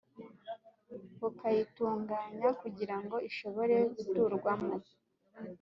ukayitunganya 1.27 2.49
kugira 2.61 2.95
ngo 3.01 3.15
ishobore 3.29 3.75
guturwamo 3.95 4.73